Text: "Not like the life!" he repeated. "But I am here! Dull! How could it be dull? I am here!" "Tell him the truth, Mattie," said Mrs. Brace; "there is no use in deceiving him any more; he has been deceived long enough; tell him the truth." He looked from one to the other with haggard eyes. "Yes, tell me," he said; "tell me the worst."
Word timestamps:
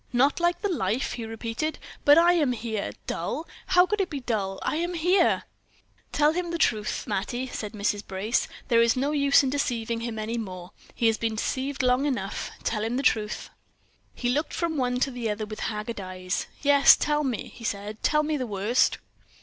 "Not 0.13 0.39
like 0.39 0.61
the 0.63 0.67
life!" 0.67 1.13
he 1.13 1.25
repeated. 1.27 1.77
"But 2.05 2.17
I 2.17 2.33
am 2.33 2.53
here! 2.53 2.89
Dull! 3.05 3.47
How 3.67 3.85
could 3.85 4.01
it 4.01 4.09
be 4.09 4.19
dull? 4.19 4.57
I 4.63 4.77
am 4.77 4.95
here!" 4.95 5.43
"Tell 6.11 6.31
him 6.33 6.49
the 6.49 6.57
truth, 6.57 7.05
Mattie," 7.05 7.45
said 7.45 7.73
Mrs. 7.73 8.07
Brace; 8.07 8.47
"there 8.67 8.81
is 8.81 8.95
no 8.95 9.11
use 9.11 9.43
in 9.43 9.51
deceiving 9.51 9.99
him 10.01 10.17
any 10.17 10.39
more; 10.39 10.71
he 10.95 11.05
has 11.05 11.19
been 11.19 11.35
deceived 11.35 11.83
long 11.83 12.07
enough; 12.07 12.49
tell 12.63 12.83
him 12.83 12.97
the 12.97 13.03
truth." 13.03 13.51
He 14.15 14.29
looked 14.29 14.55
from 14.55 14.75
one 14.75 14.99
to 15.01 15.11
the 15.11 15.29
other 15.29 15.45
with 15.45 15.59
haggard 15.59 16.01
eyes. 16.01 16.47
"Yes, 16.63 16.97
tell 16.97 17.23
me," 17.23 17.49
he 17.53 17.63
said; 17.63 18.01
"tell 18.01 18.23
me 18.23 18.37
the 18.37 18.47
worst." 18.47 18.97